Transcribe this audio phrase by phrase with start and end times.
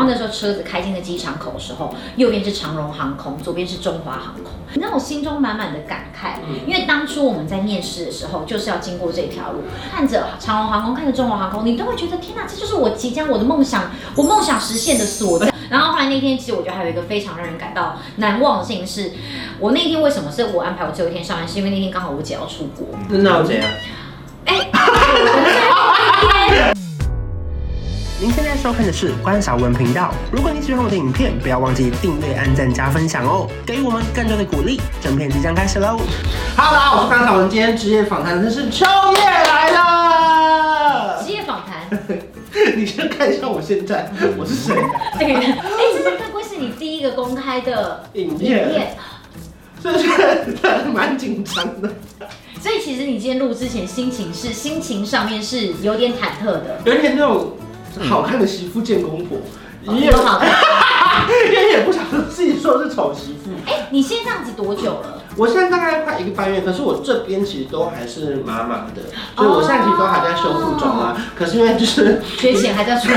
[0.00, 6.40] 后那时候车子开进了机场口的时候，右边是长荣航空，左边是中华航空，你让我心中满满的感慨。
[6.66, 9.60] 因为当初我们在面试的时候，就是要经过这条路，
[9.92, 15.52] 看着长荣航空，看着中华航空，你都会觉得天哪，这就是我即将我的梦想，我梦想实现的所在。
[15.70, 19.12] 然后后来那天，其实我觉得还有一个非常让人感到难忘的事情是，
[19.58, 22.88] 我那天为什么是我安排我最后一天上班，是因为那天刚好我姐要出国。
[23.08, 23.64] 那我怎样？
[24.46, 24.70] 哎。
[28.20, 30.12] 您现在收看的是关韶文频道。
[30.30, 34.78] 如果你喜欢我的影片，不要忘记订阅、按赞、加分享哦，给予我们更多的鼓励。
[35.00, 35.98] 整片即将开始喽
[36.54, 37.48] ！Hello，大家好，我是关韶文。
[37.48, 38.84] 今天职业访谈的是秋
[39.16, 41.24] 叶来了。
[41.24, 41.98] 职业访谈？
[42.76, 44.74] 你先看一下我现在我是谁？
[45.18, 45.56] 哎，
[45.96, 48.96] 这是会不会是你第一个公开的影片？
[49.82, 50.10] 所以现
[50.62, 51.90] 在蛮紧张的。
[52.60, 57.52] 所以其实你今天录之前心情是心情上面是有点忐忑的，有点那种。
[58.08, 59.38] 好看的媳妇见公婆，
[59.82, 60.38] 你、也有好。
[60.38, 60.48] 看，
[61.28, 63.50] 因为也不想自己说是丑媳妇。
[63.66, 65.18] 哎、欸，你现在这样子多久了？
[65.36, 69.02] 我现在大概快一个半月，可是我这边其实都还是麻麻的，
[69.36, 71.14] 所以我现在其实都还在修复中啊。
[71.16, 73.16] 哦、可是因为就是缺钱还在出分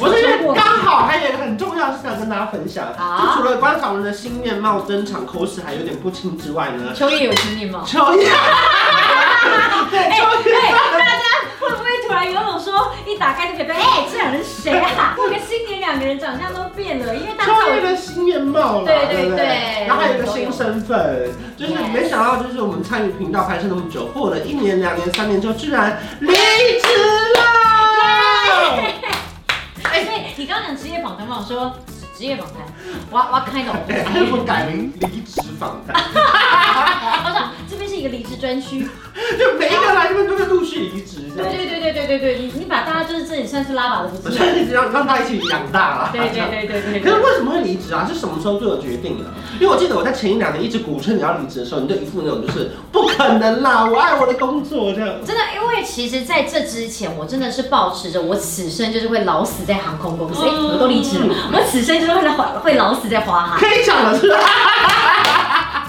[0.00, 7.82] 我 是因为刚好还有一个很重要的事想跟大家分享，啊、就除了关韶文的新面貌登场，口齿还有点不清之外呢，秋叶有新面貌。
[7.84, 8.28] 秋叶，
[9.90, 10.52] 对，丘曄，
[10.92, 11.25] 大家
[15.96, 26.36] 两个人长相都变了，因为大赵有一个新面貌了，对对对，然后还有一个新身份，就是没想到，就是我们参与频道拍摄那么久，过了一年、两年、三年之后，居然离职
[27.34, 27.40] 了。
[29.90, 31.74] 哎，所以你刚刚讲职业访谈嘛，我说
[32.14, 32.56] 职业访谈，
[33.10, 35.96] 我我开头还不改名离职访谈。
[37.24, 38.86] 我想这边是一个离职专区。
[39.38, 40.05] 就每一个来
[40.78, 44.30] 离职，对对对对对对对，你你把大家就是这里算是拉拔的不错，
[44.72, 46.10] 让让他一起养大了。
[46.12, 47.00] 对对对对对。
[47.00, 48.06] 可是为什么会离职啊？
[48.08, 49.24] 是什么时候做的决定的？
[49.60, 55.08] 因为我记得我在前一两年一直鼓吹你要离职的时候，你就一副那种就是不可能啦，我爱我的工作这样。
[55.24, 62.28] 真的，因为其实在这之前，我真的是保持着我此生就是会老死在航空公司，哎，我都离职了，我此生就是会
[62.60, 63.58] 会老死在华航。
[63.58, 64.36] 可以讲了是吧？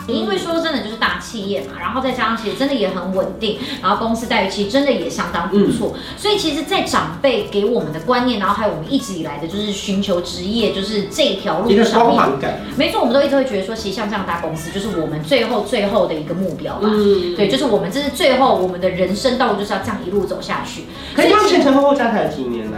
[0.08, 12.10] 因为说真的就是大企业嘛，然后再加上其实真的也很稳定，然后公司待遇其实真的也相当不错，嗯、所以其实，在长辈给我们的观念，然后还有我们一直以来的就是寻求职业，就是这条路上
[12.40, 16.90] 面，没错，我们都一直会觉得说，其实像这样大公司，就是我们最后最后的一个目标吧。
[16.92, 20.84] 嗯，对，就是我们这是最后我们的人生道路就是要这样一路走下去。
[21.16, 22.78] 可是前前后后加起来几年呢？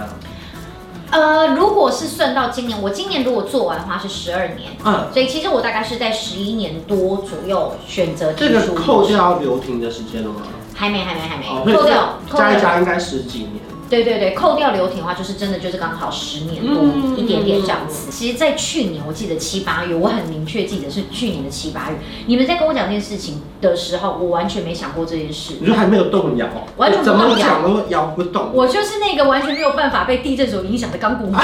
[1.11, 8.33] 呃，如果是算到今年，我今年如果做完的话是十二年，嗯，所以其实我大概是在十一年多左右选择。
[8.33, 10.41] 这个扣掉留停的时间了吗？
[10.75, 13.53] 还没，还没，还没，哦、扣掉，加一加应该十几年。
[13.89, 16.83] 对对对，扣掉留停的话，就是真的就是刚好十年多
[17.17, 18.11] 一点点这样子。
[18.11, 21.97] 其实，在去年我记得七八月，我很明确记得是去年的七八月。
[22.27, 25.55] 你们在跟我讲这件事情的时候，我完全没想过这件事。
[25.59, 28.51] 你说还没有动摇，完全怎么讲都摇不动。
[28.53, 31.33] 我就是那个完全没有办法被地震所影响的钢骨。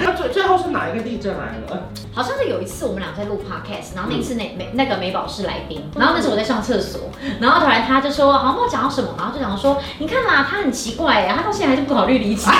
[0.00, 1.88] 那 最最后是哪一个地震来了？
[2.14, 7.00] 好像是有一次我们俩在录 podcast，然后那次那美那个美宝是来宾，然后那时候我在上厕所，
[7.40, 11.26] 然后突然他就说，好像不知道讲到什么，然后就讲说，你看嘛，他很奇怪。
[11.26, 12.48] 他到现在还是不考虑离职。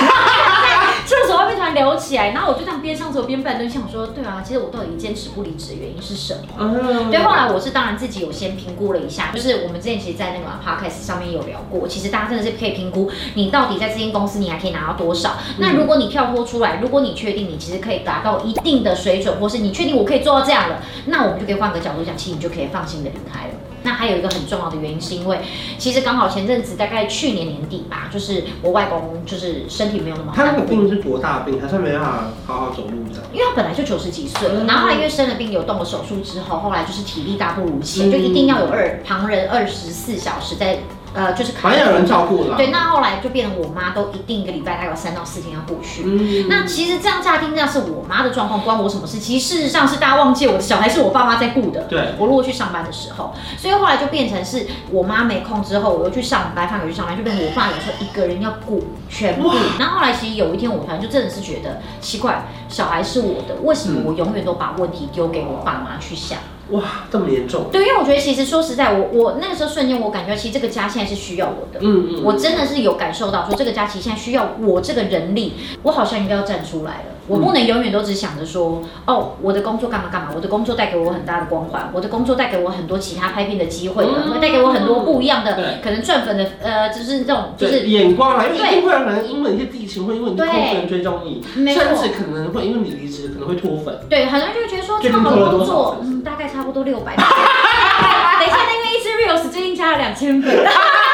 [1.05, 6.79] 厕所外面突然聊起来，然后我就这样边上厕所边半蹲，想说，对啊，其实我到底坚持不离职的原因是什么？
[7.11, 15.33] 对，后来我是当然自己有先评估了一下，就是我们之前其实，在那个 podcast 上面有聊过，其实大家真的是可以评估你到底在这间公司你还可以拿到多少。
[15.59, 23.53] 那如果你跳脱出来，如果你确定你其实可以达到一定的水准，或是你确定我可以做到这样了，那我们就可以换个角度讲，其实你就可以放心的离开了。
[23.83, 25.39] 那还有一个很重要的原因，是因为
[25.77, 30.35] 其实刚好前阵子大概去年年底吧，就是我外公就是身体没有那么好。
[30.35, 31.61] 他那个病是多大病？
[31.61, 33.21] 他是没办法好好走路的。
[33.31, 40.79] 因为他本来就九十几岁了，然后后来因为生了病，有动了手术之后，后来就是体力大不如前，就一定要有二旁人二十四小时在。
[41.15, 42.57] 呃，就是反正有人照顾了。
[42.57, 46.03] 对，那后来就变成我妈都一定一个礼拜大概有三到四天要过去。
[46.05, 49.17] 嗯，那其实这样乍听这样是我妈的状况，关我什么事？
[49.17, 51.83] 其实事实上是大家忘记我的小孩是我爸妈在顾的。
[51.83, 59.51] 对，我如果去上班的时候，所以后来就变成是我妈没空之后，我又去上班，放学去上班，就变成我爸有时候一个人要顾全部。
[59.79, 66.37] 然后后来其实有一天我突然就真的是觉得奇怪，小孩是我的，为什么我永远都把问题丢给我爸妈去想？
[66.71, 67.65] 哇，这么严重？
[67.71, 75.53] 对，因为我觉得其实说实在，我我那个时候瞬间我感觉其实这个家现在是需要我的，嗯嗯，我真的是有感受到说这个家其实现在需要我这个人力，
[75.83, 77.14] 我好像应该要站出来了。
[77.27, 91.41] 我不能永远都只想着说，哦，我的工作干嘛干嘛，我的工作带给我很大的光环，我的工作带给我很多其他拍片的机会，会带给我很多不一样的可能赚粉的，呃，就是这种就是眼光啦，因为一定会有人因为一些地勤，会因为你的空粉追踪你，
[91.73, 93.97] 甚至可能会因为你离职可能会脱粉。
[94.09, 97.15] 对，很多人就会觉得说，这么好的工作，嗯，大概差不多六百。
[97.17, 100.53] 等一下，因为一支 reels 最近加了两千粉。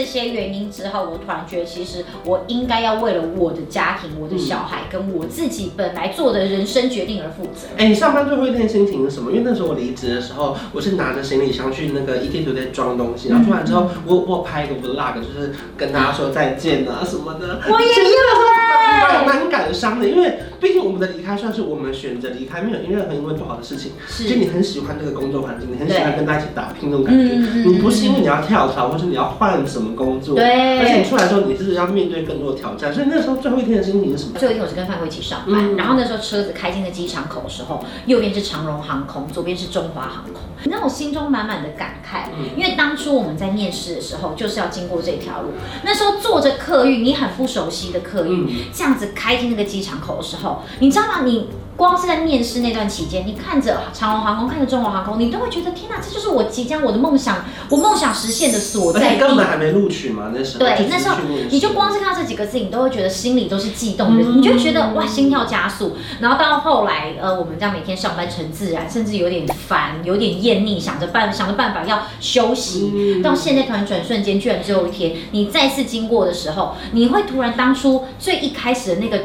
[0.00, 7.68] 这些原因之后，我突然觉得，其实我应该要为了我的家庭、我的小孩跟我自己本来做的人生决定而负责。
[7.76, 9.30] 哎、欸，你上班最后一天心情是什么？
[9.30, 17.60] 因为那时候我离职的时候，我是拿着行李箱去那个 ETtoday 装东西，然后出来之后，我我拍一个 vlog，就是跟大家说再见啊什么的。
[17.68, 27.34] 我也有，蛮感伤的，因为毕竟我们的离开算是我们选择离开，没有因任何因为不好的事情，是就你很喜欢这个工作环境，你很喜欢跟大家一起打拼那种感觉，
[27.64, 29.90] 你不是因为你要跳槽，或是你要换什么。
[30.00, 34.38] 工作，对，而且你出来之后，你是要面对更多的挑战，所以那时候最后一天的心情是什么？
[34.38, 45.50] 最后一天我是跟范慧一起上班，嗯、然后那时候车子开进了机场口的时候，右边是长荣航空，左边是中华航空，你让我心中满满的感慨，嗯、因为当初我们在面试的时候就是要经过这条路，
[45.84, 50.49] 那时候坐着客运，你很不熟悉的客运，嗯、这样子开进那个机场口的时候，
[50.80, 51.22] 你知道吗？
[51.24, 51.48] 你。
[51.76, 59.18] 光是在面试那段期间，你看着长隆航空，看着中国航空，你都会觉得天哪，这就是我即将我的梦想，我梦想实现的所在地。
[59.18, 60.58] 根本还没录取嘛，那时候。
[60.58, 61.16] 对，那时候
[61.50, 65.96] 你就光是看到这几个字，你都会觉得心里都是悸动的，嗯、你就觉得哇，心跳加速。
[66.20, 72.92] 然后到后来，呃，我们这样每天上班成自然，甚至有点烦，有点厌腻，想着办想着办法要休息。
[72.94, 79.18] 嗯、到现在突然转瞬间，居然最后一天，你再次经过的时候，你会突然当初最一开始的那个。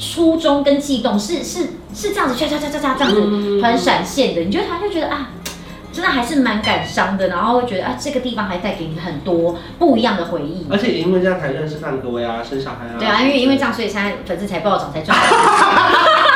[0.00, 1.60] 初衷跟悸动是是
[1.94, 5.30] 是这样子，唰唰唰唰唰这样子突然闪现的，你觉得他就觉得啊，
[5.92, 10.66] 真的还是蛮感伤的，然后会觉得啊，这个地方还带给你很多不一样的回忆。
[10.70, 12.96] 而且也因为这样才认识范格威啊，生小孩啊。
[12.98, 15.16] 对啊，因为因为这样，所以现在粉丝才暴涨，才赚。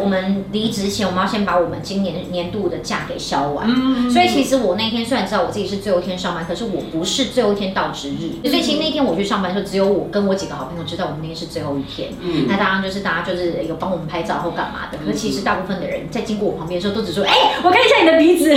[0.00, 3.66] 我们离职前，我们要先把我们今年年度的假给销完。
[3.68, 8.48] 嗯，所以其实我那天虽然知道我自己是最后一天上班，可是我不是最后一天到职日。
[8.48, 12.10] 所以其实那天我去上班的时候，只有我跟我几个好朋友知道我们那天是最后一天。
[12.20, 14.98] 嗯，那当然就是大家就是有帮我们拍照或干嘛的。
[15.04, 17.32] 可是其实大部分的人在经过我旁边的时候，都只说：“哎，
[17.62, 18.50] 我看一下你的鼻子。”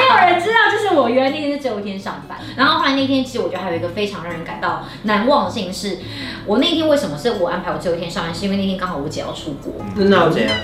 [0.00, 2.38] 没有人知道，就是我原来那天是最后一天上班。
[2.56, 5.98] 然后后来那天，其实我觉得还有一个非常让人感到难忘的事情是，
[6.46, 9.72] 我那天为什么是我安排我最后一天上班，是因为那天刚好我姐要出国。
[9.96, 10.56] 那我姐啊？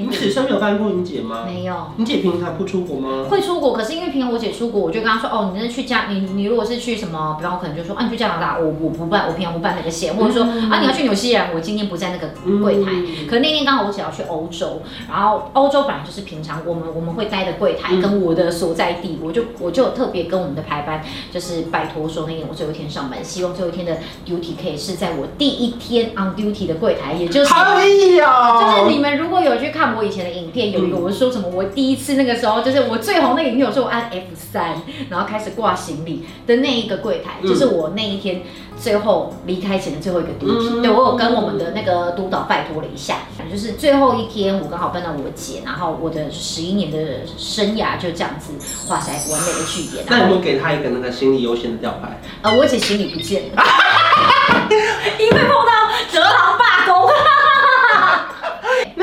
[0.00, 1.44] 你此生没有办过你姐吗？
[1.46, 1.74] 没有。
[1.96, 3.26] 你姐平常不出国吗？
[3.28, 12.28] 会出国，可是因为平常我姐出国，我就跟她说，哦，你那去加，你你如果是去什么，比方我可能就说，啊，你去加拿大，我我不办，我平常不办那个线，或者说，嗯、啊，你要去纽西兰，我今天不在那个
[12.62, 12.90] 柜台。
[12.92, 27.50] 嗯、可是那天刚好我姐要去欧洲，然后欧洲本来就是平常我们我们会待的柜台跟我的所在地，我就我就特别跟我们的排班就是拜托说，那天我最后一天上班，希望最后一天的 duty 可以是在我第一天 on duty 的柜台，也就是。
[27.50, 38.42] 可以哦，就是你们如果有去看我以前的影片，有一个我说什么，我第一次那个时候，就是我最红那个影片，我说我按 F 三，然后开始挂行李的那一个柜台，就是我那一天
[38.78, 40.80] 最后离开前的最后一个 duty。
[40.80, 43.16] 对，我有跟我们的那个督导拜托了一下，
[43.50, 46.98] 就是最后一天我刚好碰到我姐，然后我的十一年的
[47.36, 48.52] 生涯就这样子
[48.86, 50.04] 画下完美的句点。
[50.08, 52.20] 那有没有给他一个那个行李优先的吊牌？
[52.42, 53.62] 呃，我姐行李不见了，
[55.18, 55.49] 因为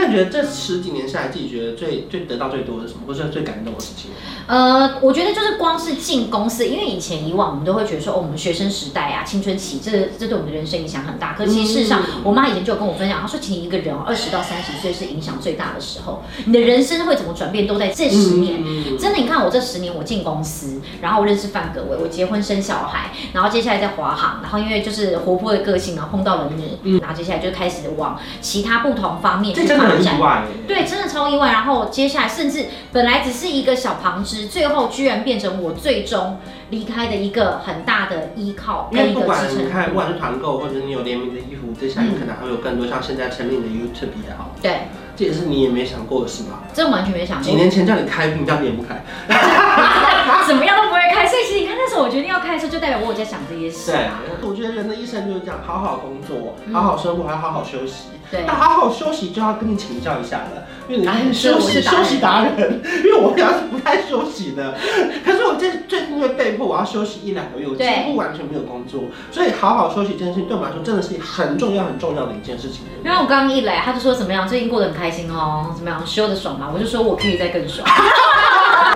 [0.07, 4.11] 那你觉得这十几年下来，自己觉得最最得到最多的是什么，或是最感动的事情？
[4.47, 11.33] 呃，我觉得就是光是进公司，因为以前以往我们都会觉得说，哦，我们学生时代啊，青春期，这这对我们的人生影响很大。
[11.33, 18.63] 可其实事实上，我妈以前就有跟我分享，她说，其实一个人二十到三十岁是影响最大的时候，你的人生会怎么转变，都在这十年。
[18.97, 29.96] 真的，你看我这十年，我进公司，然后我认识范格伟，我结婚生小孩，然后接下来在华航，然后因为就是活泼的个性，然后碰到了你，然后接下来就开始往其他不同方面去发展。
[29.99, 31.51] 意外，对，真的超意外。
[31.51, 36.37] 然后接下来，甚至本来只是一个小旁支，最后居然变成我最终
[36.69, 39.25] 离开的一个很大的依靠跟一个支撑。
[39.25, 44.51] 因为不管你看，不管是团购或者你有联名的衣服，接下来可能还会有更多像现在成立的 YouTube 也好。
[44.61, 46.63] 对，这也是你也没想过的事吧？
[46.73, 47.43] 这完全没想过。
[47.43, 49.03] 几年前叫你开你，叫你也不开。
[50.47, 51.25] 怎么样都不会开。
[51.25, 53.91] 所以其实你看，那时候我决定要开的时候，就代表我有在想这些事。
[53.91, 54.09] 对，
[54.41, 58.09] 我觉得人的一生就是这样，好好工作，好好生活，还要好好休息。
[58.29, 64.75] 对，那好好休息就要跟你请教一下了，因为你是休息休息达人，因为我要是不太休息的，
[65.23, 72.81] 可是我这最近因为被迫我要休息一两个月，我几乎完全没有工作，所以好好休息这件事情对我们来说真的是很重要很重要的一件事情。
[73.01, 76.69] 因为我刚刚一来，他就说怎么样，最近过得很开心哦，怎么样，休得爽吗？
[76.73, 77.87] 我就说我可以再更爽。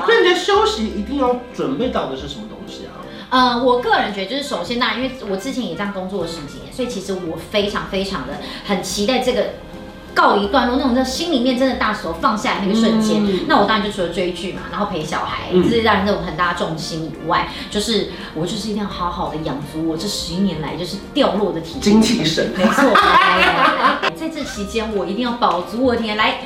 [0.05, 2.99] 所以你的休息一定要准备到的是什么东西啊？
[3.29, 8.33] 呃，我个人觉得就是首先，那因为我之前也这样工作了十几年，所以其实我非常非常的
[8.65, 9.49] 很期待这个。
[10.13, 22.93] 告一段落，那种在心里面真的大手放下来那个瞬间，嗯、那我当然就除了追剧嘛，然后陪小孩，这是让人那种很大的重心以外，就是我就是一定要好好的养足我这十一年来就是掉落的体精气神，没错，
[24.13, 26.41] 在这期间我一定要保足我的体来。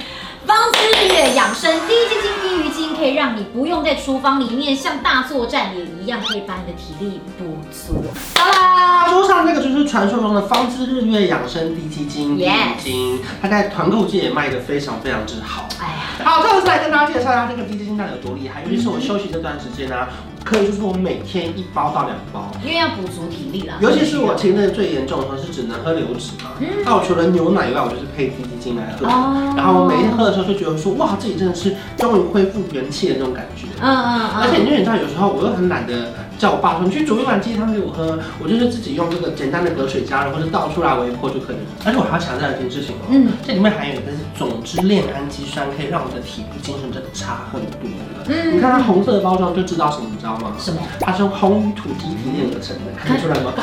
[0.46, 8.04] 方知月养生低筋精、低鱼精，可以让你不用在厨房里面像大作战也一样，可以把你的体力补足。
[8.40, 15.68] 好啦，桌上这个就是传说中的方知日月养生低基精、低鱼精，它在团购界也卖得非常非常之好。
[15.80, 20.10] 哎呀，好，这次来跟大家介绍一下这个低基精到底有多厉害，尤其是我休息这段时间呢、啊。
[20.46, 23.74] 可以就是我每天一包到两包，因为要补足体力啦。
[23.82, 29.08] 尤其是我前阵最严重的时候是只能喝流质嘛，那、嗯、我除了牛奶以外，我就是配滴鸡精来喝。
[29.08, 33.66] 哦、然后我每天喝的时候就觉得说，哇，自己真的是终于恢复元气的那种感觉。
[33.82, 34.42] 嗯嗯嗯。
[34.42, 41.58] 而且你知道，有时候我又很懒得叫我爸说，你去煮一碗鸡汤给我喝，我就是自己用这个简单的隔水加热或者倒出来微波就可以。
[41.84, 48.26] 而且我还要强调一件事情哦，嗯，这里面含有一个是总之链氨基酸，可以让我的体力精神真的差很多了。
[48.28, 50.52] 嗯，你看它红色的包装就知道什么，你知道吗？
[50.60, 50.80] 什么？
[51.00, 53.54] 它是用红鱼土鸡提炼而成的，看得出来吗？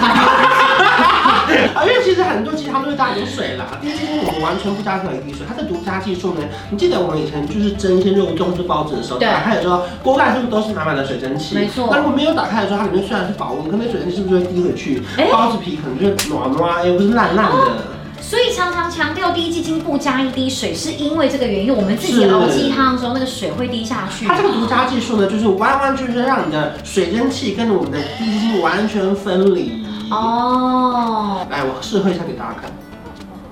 [1.74, 6.40] 啊， 因为其实很多鸡汤都会加点水啦，滴鸡精我们完全不加任何一滴水，它的独家技术呢？
[6.70, 11.54] 你记得我们以前就是蒸一些肉粽或是包子的时候，打开的时候锅盖是不是都是满满的水蒸气？
[11.54, 11.88] 没错。
[11.90, 15.02] 那如果没有打开的时候，它里面虽然是保温，可那水蒸气是不是就会滴回去？
[15.18, 17.91] 欸、包子皮可能就软软，又不是烂烂的。
[18.22, 21.74] 哦所以常常强调低基金不加一滴水，是因为这个原因。
[21.74, 24.26] 我们自己熬鸡汤的时候，那个水会滴下去。
[24.26, 29.84] 它这个独家技术呢，就是完完全全让你的水蒸气跟我们的低基金完全分离。
[30.10, 32.70] 哦，来，我试喝一下给大家看。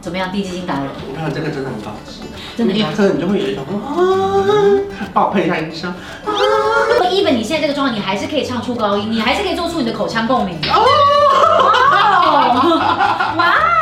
[0.00, 0.32] 怎么样？
[0.32, 0.84] 低基金达人？
[1.10, 2.22] 你看这个真的很高级，
[2.56, 2.72] 真的。
[2.72, 4.46] 一喝你就会有一种啊，
[5.12, 5.90] 帮我配一下音箱。
[5.90, 6.30] 啊
[7.10, 10.56] ，even 你现在这个状态，你还是可以唱出高音，你还是可以做出你的口腔共鸣。
[10.72, 10.86] 哦，
[13.36, 13.79] 哇。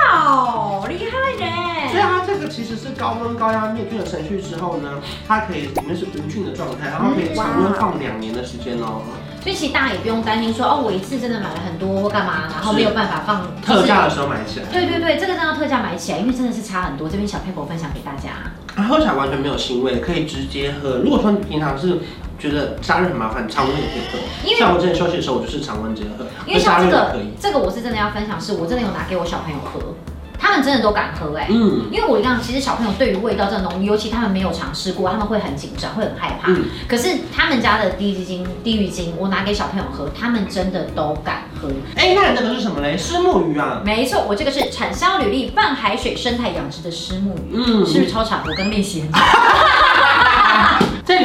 [2.49, 4.95] 其实是高温高压灭菌的程序之后呢，
[5.27, 9.03] 它可以里面是无菌的状态，然后可以常温放两年的时间哦。
[9.41, 14.67] 所以其实大家也不用担心说哦，我一次真的买了很多或干嘛，然后没有办法放特价的时候买起来。
[14.73, 17.09] 对对对，这个真的要特价买起来，因为真的是差很多。
[17.09, 18.31] 这边小撇步分享给大家。
[18.75, 20.99] 它喝起来完全没有腥味，可以直接喝。
[20.99, 22.01] 如果说你平常是
[22.39, 24.19] 觉得加热很麻烦，常温也可以喝。
[24.45, 26.27] 因为像我之前休息的时候，我就是常温直接喝。
[26.47, 29.95] 因为像这个，这个我是真的要分享，是我真的有拿给我小朋友喝。
[30.39, 36.51] 他们真的都敢喝哎、欸，嗯，因为我一样其实小朋友对于味道这种东西，尤其他们没有尝试过，他们会很紧张，会很害怕。
[36.53, 41.69] 嗯、可是他们家的低基金、低鱼精，我拿给小朋友喝，他们真的都敢喝。
[41.97, 42.97] 哎、欸，那你这个是什么嘞？
[42.97, 43.83] 石木鱼啊？
[43.85, 48.43] 没错，我这个是产销履历泛海水生态养殖的石木鱼，嗯，是不是超长？
[48.47, 49.05] 我跟练习。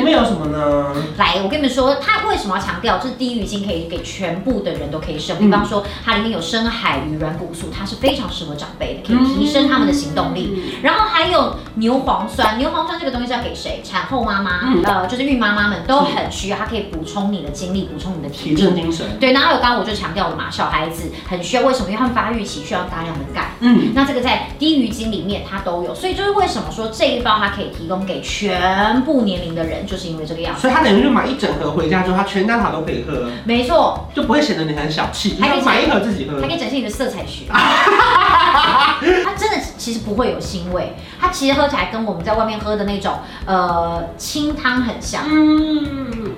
[0.03, 0.93] 面有什么呢？
[1.17, 2.97] 来，我跟你们说，它为什么要强调？
[2.97, 5.41] 就是滴鱼精可以给全部的人都可以使用。
[5.41, 10.53] 比方说，它里面有深海鱼软骨素，它是非常适合长辈的，可以提升他们的行动力。
[10.55, 13.81] 嗯、然后还有牛磺酸，牛磺酸这个东西是要给谁？
[13.83, 19.05] 产后妈妈，嗯、呃，就是孕妈妈们都很需要，它可以补充你的精力，补充你的体力，提振精神。
[19.19, 21.85] 对，然后还有刚刚我就强调了嘛，小孩子很需要，为什么？
[21.85, 23.51] 因为他们发育期需要大量的钙。
[23.59, 30.57] 嗯，那这个在低鱼精里面它都有，所以就是为什么说这一包它可以提供给全部年龄的人，就是因为这个样。
[30.57, 33.29] 所以他等于就买一整盒回家之后，他全家好都可以喝。
[33.43, 35.37] 没错，就不会显得你很小气。
[35.39, 37.45] 还可以买一盒自己喝，还可以展现你的色彩学。
[37.53, 45.25] 它真的其实不会有腥味，它其实喝起来跟我们在外面喝的那种呃清汤很像。
[45.29, 46.31] 嗯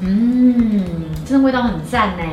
[0.00, 0.84] 嗯，
[1.26, 2.24] 真的味道很赞呢。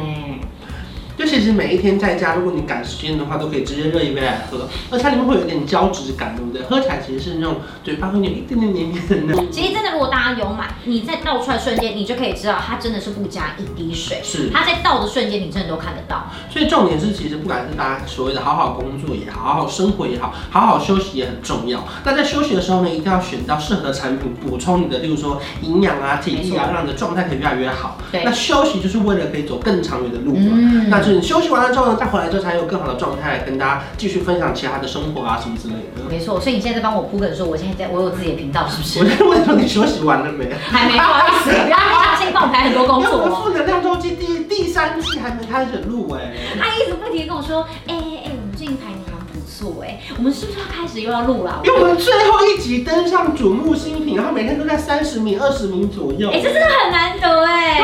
[1.46, 6.64] 就其实每一天在家，如果你赶时间的话，都可以直接热一杯来喝，而且它里面会有一点胶质感，对不对？
[6.64, 9.46] 喝起来其实是那种嘴巴会有一点点黏黏的那种。
[9.54, 14.20] 其实真的，如果大家有买，你在倒出来瞬间，你就可以知道它真的是不加一滴水。
[14.24, 16.32] 是，它在倒的瞬间，你真的都看得到。
[16.50, 21.88] 所以重点是，其实不管是大家所谓的好好工作也好，好好生活也好，好好休息也很重要。
[22.04, 28.00] 那在休息的时候呢，一定要选到适合的产品补充你的，例如说营养啊、体力啊，让你的状态可以越来越好。
[28.12, 30.50] 对，那休息就是为了可以走更长远的路嘛。
[30.56, 31.06] 嗯，那。
[31.06, 36.10] 就是你休息完了之后呢，再回来之后才有更好的状态，跟大家继续分享其他的生活啊什么之类的。
[36.10, 39.00] 没错，所以你现在在帮我铺梗说，我现在在我有自己的频道，是不是？
[39.04, 40.50] 我在问说你休息完了没？
[40.54, 43.18] 还没，不好意思，不要担心，帮我排很多工作。
[43.18, 46.32] 我们负能量周记第第三季还没开始录哎。
[46.58, 51.60] 他一直不停跟我说，哎哎哎，我们最近排名还不错哎，我们是不是要开始又要录了？
[51.66, 56.30] 因为我们最后一集登上瞩目新品，然后每天都在三十名、二十名左右。
[56.32, 57.82] 哎，这真的很难得哎。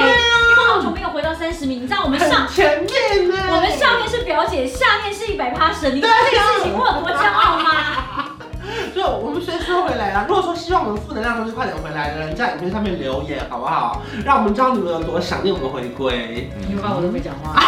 [1.41, 3.35] 三十名，你知道我们上前面呢？
[3.49, 7.71] 我们上面是表姐，下面是一百趴神，你知道这个事情我有多骄傲吗？
[8.95, 14.03] 就我们先说说回来啊，如果说希望我们负能量东西快点回来的人，在影片上面留言好不好？
[14.23, 16.51] 让我们知道你们有多想念我们回归。
[16.67, 17.59] 你们把我都没讲话。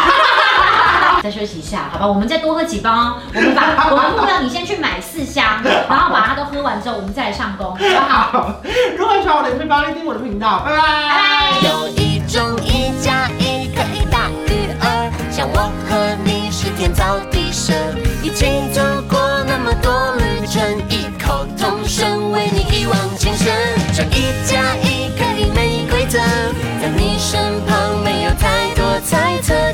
[1.20, 2.06] 再休息一下，好吧？
[2.06, 3.18] 我们再多喝几包。
[3.34, 8.54] 我们把 我们目标，你先去买四箱，然后把它都喝完之后，我们再来上工，好不好？
[8.96, 10.78] 如果喜欢我的影片，帮你订阅我的频道，拜拜。
[10.78, 12.03] 拜拜。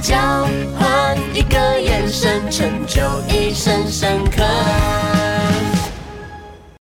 [0.01, 0.17] 交
[0.79, 5.20] 换一个眼神成就一生深刻。